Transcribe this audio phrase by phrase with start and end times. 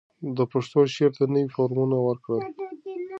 [0.35, 2.41] ده پښتو شعر ته نوي فورمونه ورکړل